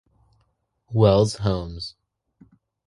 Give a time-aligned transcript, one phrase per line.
[0.89, 1.93] Wells Homes.